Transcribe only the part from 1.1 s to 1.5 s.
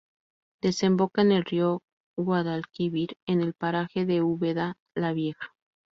en el